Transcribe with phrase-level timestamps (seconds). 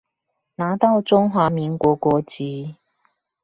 [0.55, 2.75] 拿到中華民國國籍